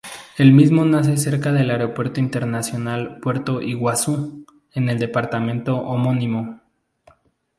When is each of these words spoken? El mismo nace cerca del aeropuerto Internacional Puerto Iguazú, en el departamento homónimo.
El 0.39 0.51
mismo 0.51 0.83
nace 0.83 1.15
cerca 1.15 1.51
del 1.51 1.69
aeropuerto 1.69 2.19
Internacional 2.19 3.19
Puerto 3.19 3.61
Iguazú, 3.61 4.47
en 4.73 4.89
el 4.89 4.97
departamento 4.97 5.75
homónimo. 5.77 6.59